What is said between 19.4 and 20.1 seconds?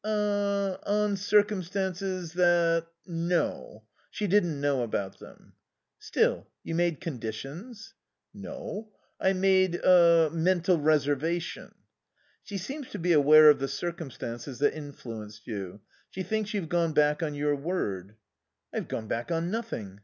nothing.